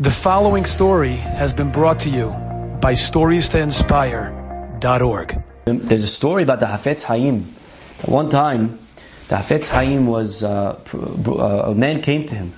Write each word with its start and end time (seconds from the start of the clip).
The 0.00 0.12
following 0.12 0.64
story 0.64 1.16
has 1.16 1.52
been 1.52 1.72
brought 1.72 1.98
to 2.00 2.08
you 2.08 2.28
by 2.80 2.92
StoriesToInspire.org. 2.92 5.44
There's 5.64 6.04
a 6.04 6.06
story 6.06 6.44
about 6.44 6.60
the 6.60 6.66
Hafetz 6.66 7.02
Haim. 7.02 7.52
At 7.98 8.08
one 8.08 8.30
time, 8.30 8.78
the 9.26 9.34
Hafetz 9.34 9.70
Haim 9.70 10.06
was, 10.06 10.44
uh, 10.44 10.78
uh, 10.94 11.72
a 11.72 11.74
man 11.74 12.00
came 12.00 12.26
to 12.26 12.36
him 12.36 12.52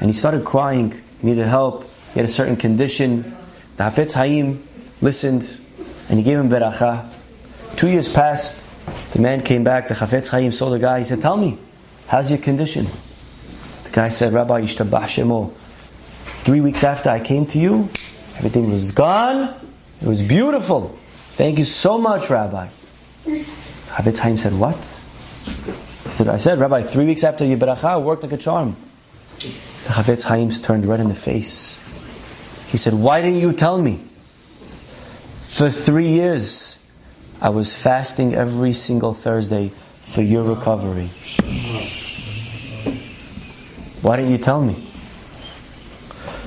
and 0.00 0.08
he 0.08 0.16
started 0.16 0.46
crying, 0.46 0.92
he 1.20 1.26
needed 1.26 1.46
help, 1.46 1.84
he 2.14 2.20
had 2.20 2.24
a 2.24 2.32
certain 2.32 2.56
condition. 2.56 3.36
The 3.76 3.84
Hafetz 3.84 4.14
Haim 4.14 4.66
listened 5.02 5.60
and 6.08 6.18
he 6.18 6.24
gave 6.24 6.38
him 6.38 6.48
beracha. 6.48 7.12
Two 7.76 7.88
years 7.88 8.10
passed, 8.10 8.66
the 9.12 9.18
man 9.18 9.42
came 9.42 9.64
back, 9.64 9.88
the 9.88 9.94
Hafetz 9.94 10.30
Haim 10.30 10.50
saw 10.50 10.70
the 10.70 10.78
guy, 10.78 11.00
he 11.00 11.04
said, 11.04 11.20
Tell 11.20 11.36
me, 11.36 11.58
how's 12.08 12.30
your 12.30 12.40
condition? 12.40 12.86
The 13.84 13.90
guy 13.90 14.08
said, 14.08 14.32
Rabbi, 14.32 14.62
Yishtabah 14.62 15.02
Shemo. 15.02 15.52
Three 16.46 16.60
weeks 16.60 16.84
after 16.84 17.10
I 17.10 17.18
came 17.18 17.44
to 17.46 17.58
you, 17.58 17.88
everything 18.36 18.70
was 18.70 18.92
gone. 18.92 19.52
It 20.00 20.06
was 20.06 20.22
beautiful. 20.22 20.96
Thank 21.34 21.58
you 21.58 21.64
so 21.64 21.98
much, 21.98 22.30
Rabbi. 22.30 22.68
Hafetz 23.26 24.18
Haim 24.20 24.36
said, 24.36 24.52
What? 24.52 24.76
He 24.76 26.12
said, 26.12 26.28
I 26.28 26.36
said, 26.36 26.60
Rabbi, 26.60 26.84
three 26.84 27.04
weeks 27.04 27.24
after 27.24 27.44
your 27.44 27.58
beracha, 27.58 28.00
worked 28.00 28.22
like 28.22 28.30
a 28.30 28.36
charm. 28.36 28.76
The 29.40 29.48
Hafetz 29.94 30.22
Haim 30.22 30.50
turned 30.50 30.86
red 30.86 31.00
in 31.00 31.08
the 31.08 31.16
face. 31.16 31.84
He 32.68 32.76
said, 32.76 32.94
Why 32.94 33.22
didn't 33.22 33.40
you 33.40 33.52
tell 33.52 33.82
me? 33.82 34.04
For 35.40 35.68
three 35.68 36.10
years, 36.10 36.78
I 37.40 37.48
was 37.48 37.74
fasting 37.74 38.36
every 38.36 38.72
single 38.72 39.14
Thursday 39.14 39.72
for 40.00 40.22
your 40.22 40.44
recovery. 40.44 41.08
Why 44.00 44.14
didn't 44.18 44.30
you 44.30 44.38
tell 44.38 44.62
me? 44.62 44.86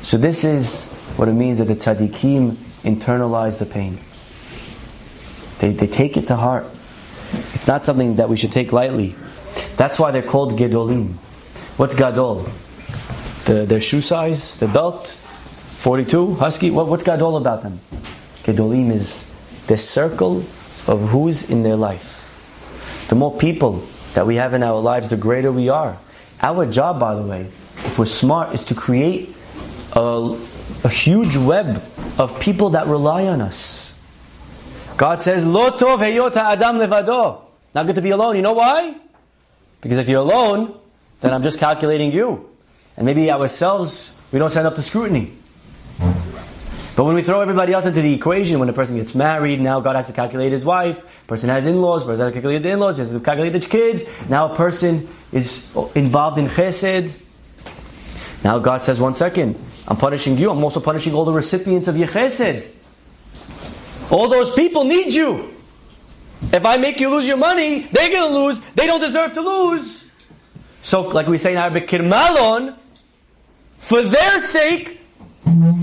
So 0.09 0.17
this 0.17 0.43
is 0.43 0.91
what 1.17 1.27
it 1.27 1.33
means 1.33 1.59
that 1.59 1.65
the 1.65 1.75
tzaddikim 1.75 2.53
internalize 2.81 3.59
the 3.59 3.67
pain. 3.67 3.99
They, 5.59 5.71
they 5.71 5.85
take 5.85 6.17
it 6.17 6.25
to 6.29 6.35
heart. 6.35 6.65
It's 7.53 7.67
not 7.67 7.85
something 7.85 8.15
that 8.15 8.27
we 8.27 8.35
should 8.35 8.51
take 8.51 8.73
lightly. 8.73 9.15
That's 9.77 9.99
why 9.99 10.09
they're 10.09 10.23
called 10.23 10.57
gedolim. 10.57 11.13
What's 11.77 11.93
gadol? 11.93 12.49
The, 13.45 13.67
their 13.67 13.79
shoe 13.79 14.01
size, 14.01 14.57
the 14.57 14.67
belt, 14.67 15.09
42, 15.09 16.33
husky. 16.33 16.71
What, 16.71 16.87
what's 16.87 17.03
gadol 17.03 17.37
about 17.37 17.61
them? 17.61 17.79
Gedolim 18.41 18.91
is 18.91 19.31
the 19.67 19.77
circle 19.77 20.37
of 20.87 21.09
who's 21.09 21.47
in 21.47 21.61
their 21.61 21.75
life. 21.75 23.05
The 23.09 23.15
more 23.15 23.37
people 23.37 23.87
that 24.15 24.25
we 24.25 24.37
have 24.37 24.55
in 24.55 24.63
our 24.63 24.81
lives, 24.81 25.09
the 25.09 25.17
greater 25.17 25.51
we 25.51 25.69
are. 25.69 25.99
Our 26.41 26.65
job, 26.65 26.99
by 26.99 27.13
the 27.13 27.21
way, 27.21 27.41
if 27.41 27.99
we're 27.99 28.07
smart, 28.07 28.55
is 28.55 28.65
to 28.65 28.73
create 28.73 29.35
a, 29.93 30.37
a 30.83 30.89
huge 30.89 31.37
web 31.37 31.83
of 32.17 32.39
people 32.39 32.71
that 32.71 32.87
rely 32.87 33.27
on 33.27 33.41
us. 33.41 33.99
God 34.97 35.21
says, 35.21 35.45
Lo 35.45 35.71
tov 35.71 36.01
adam 36.01 36.77
levado. 36.77 37.41
Not 37.73 37.85
good 37.85 37.95
to 37.95 38.01
be 38.01 38.09
alone. 38.09 38.35
You 38.35 38.41
know 38.41 38.53
why? 38.53 38.95
Because 39.81 39.97
if 39.97 40.09
you're 40.09 40.21
alone, 40.21 40.77
then 41.21 41.33
I'm 41.33 41.43
just 41.43 41.59
calculating 41.59 42.11
you. 42.11 42.49
And 42.97 43.05
maybe 43.05 43.31
ourselves, 43.31 44.17
we 44.31 44.39
don't 44.39 44.49
stand 44.49 44.67
up 44.67 44.75
to 44.75 44.81
scrutiny. 44.81 45.33
But 46.99 47.05
when 47.05 47.15
we 47.15 47.21
throw 47.21 47.39
everybody 47.39 47.71
else 47.71 47.85
into 47.85 48.01
the 48.01 48.13
equation, 48.13 48.59
when 48.59 48.67
a 48.67 48.73
person 48.73 48.97
gets 48.97 49.15
married, 49.15 49.61
now 49.61 49.79
God 49.79 49.95
has 49.95 50.07
to 50.07 50.13
calculate 50.13 50.51
his 50.51 50.65
wife. 50.65 51.25
Person 51.27 51.47
has 51.47 51.65
in-laws, 51.65 52.03
person 52.03 52.25
has 52.25 52.33
to 52.33 52.33
calculate 52.33 52.61
the 52.61 52.71
in-laws, 52.71 52.97
he 52.97 53.03
has 53.03 53.11
to 53.13 53.21
calculate 53.21 53.53
the 53.53 53.61
kids. 53.61 54.03
Now 54.27 54.51
a 54.51 54.55
person 54.55 55.07
is 55.31 55.73
involved 55.95 56.37
in 56.37 56.47
chesed. 56.47 57.17
Now 58.43 58.59
God 58.59 58.83
says, 58.83 58.99
one 58.99 59.15
second, 59.15 59.55
I'm 59.89 59.97
punishing 59.97 60.37
you, 60.37 60.51
I'm 60.51 60.63
also 60.63 60.79
punishing 60.79 61.13
all 61.13 61.25
the 61.25 61.31
recipients 61.31 61.87
of 61.87 61.95
Yechesed. 61.95 62.69
All 64.11 64.29
those 64.29 64.51
people 64.51 64.83
need 64.83 65.13
you. 65.13 65.53
If 66.53 66.65
I 66.65 66.77
make 66.77 66.99
you 66.99 67.09
lose 67.09 67.27
your 67.27 67.37
money, 67.37 67.81
they're 67.91 68.09
going 68.09 68.31
to 68.31 68.39
lose. 68.39 68.59
They 68.71 68.87
don't 68.87 69.01
deserve 69.01 69.33
to 69.33 69.41
lose. 69.41 70.09
So, 70.81 71.01
like 71.01 71.27
we 71.27 71.37
say 71.37 71.51
in 71.51 71.57
Arabic, 71.57 71.87
kirmalon, 71.87 72.77
for 73.79 74.01
their 74.01 74.39
sake, 74.39 74.99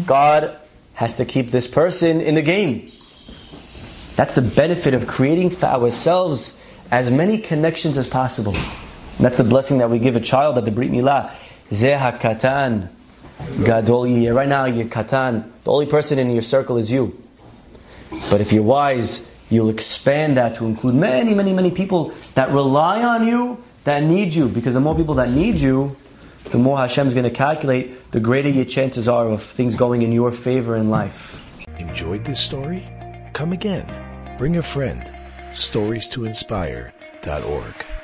God 0.07 0.59
has 0.95 1.17
to 1.19 1.25
keep 1.25 1.51
this 1.51 1.69
person 1.69 2.21
in 2.21 2.35
the 2.35 2.43
game. 2.43 2.91
That's 4.17 4.35
the 4.35 4.43
benefit 4.43 4.95
of 4.95 5.07
creating 5.07 5.51
for 5.51 5.67
ourselves 5.67 6.59
as 6.91 7.11
many 7.11 7.39
connections 7.39 7.99
as 7.99 8.09
possible. 8.09 8.55
And 8.55 9.25
that's 9.25 9.37
the 9.37 9.45
blessing 9.45 9.79
that 9.79 9.91
we 9.91 9.99
give 9.99 10.17
a 10.17 10.21
child 10.21 10.57
at 10.57 10.65
the 10.65 10.71
Brit 10.71 10.91
Milah. 10.91 11.33
Zeh 11.71 12.19
katan 12.19 12.89
gadol 13.65 14.05
Right 14.33 14.49
now, 14.49 14.65
you're 14.67 14.87
katan. 14.87 15.51
The 15.65 15.73
only 15.73 15.87
person 15.87 16.19
in 16.19 16.31
your 16.31 16.43
circle 16.43 16.77
is 16.77 16.91
you. 16.91 17.21
But 18.31 18.41
if 18.41 18.53
you're 18.53 18.63
wise, 18.63 19.31
you'll 19.51 19.71
expand 19.71 20.37
that 20.37 20.57
to 20.57 20.67
include 20.67 20.95
many, 20.95 21.35
many, 21.35 21.53
many 21.53 21.71
people 21.71 22.13
that 22.35 22.51
rely 22.51 23.03
on 23.03 23.27
you, 23.27 23.63
that 23.85 24.03
need 24.03 24.35
you. 24.35 24.49
Because 24.49 24.75
the 24.75 24.81
more 24.81 24.95
people 24.95 25.15
that 25.17 25.31
need 25.31 25.57
you, 25.57 25.97
the 26.51 26.59
more 26.59 26.79
Hashem's 26.79 27.15
going 27.15 27.25
to 27.25 27.31
calculate, 27.31 28.13
the 28.13 28.21
greater 28.21 28.49
your 28.49 28.65
chances 28.65 29.09
are 29.09 29.29
of 29.29 29.43
things 29.43 29.75
going 29.75 30.03
in 30.03 30.13
your 30.13 30.31
favor 30.31 30.77
in 30.77 30.91
life. 30.91 31.45
Enjoyed 31.79 32.25
this 32.25 32.41
story? 32.41 32.87
Come 33.33 33.53
again. 33.53 33.87
Bring 34.39 34.57
a 34.57 34.63
friend. 34.63 35.11
Stories 35.55 36.09
to 36.09 36.25
inspire.org. 36.25 37.96